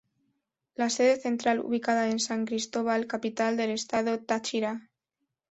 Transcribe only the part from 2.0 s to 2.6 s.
en San